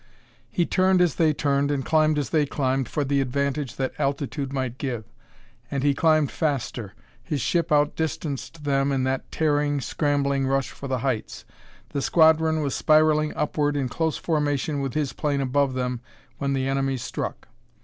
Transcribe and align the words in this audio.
He 0.49 0.65
turned 0.65 0.99
as 0.99 1.13
they 1.13 1.31
turned 1.31 1.69
and 1.69 1.85
climbed 1.85 2.17
as 2.17 2.31
they 2.31 2.47
climbed 2.47 2.89
for 2.89 3.03
the 3.03 3.21
advantage 3.21 3.75
that 3.75 3.93
altitude 3.99 4.51
might 4.51 4.79
give. 4.79 5.03
And 5.69 5.83
he 5.83 5.93
climbed 5.93 6.31
faster: 6.31 6.95
his 7.23 7.39
ship 7.39 7.71
outdistanced 7.71 8.63
them 8.63 8.91
in 8.91 9.03
that 9.03 9.31
tearing, 9.31 9.79
scrambling 9.79 10.47
rush 10.47 10.71
for 10.71 10.87
the 10.87 10.97
heights. 11.05 11.45
The 11.89 12.01
squadron 12.01 12.61
was 12.63 12.73
spiraling 12.73 13.35
upward 13.35 13.77
in 13.77 13.89
close 13.89 14.17
formation 14.17 14.81
with 14.81 14.95
his 14.95 15.13
plane 15.13 15.39
above 15.39 15.75
them 15.75 16.01
when 16.39 16.53
the 16.53 16.67
enemy 16.67 16.97
struck. 16.97 17.49